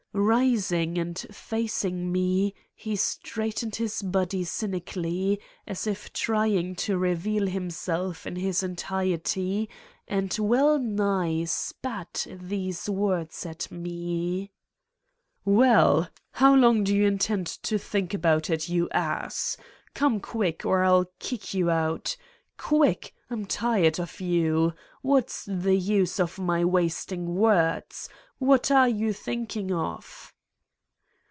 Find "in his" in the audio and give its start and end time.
8.27-8.61